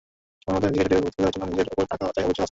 [0.43, 2.39] সময়মতো নিজেকে সঠিকভাবে তুলে ধরার জন্য নিজের ওপর থাকা চাই অবিচল আস্থা।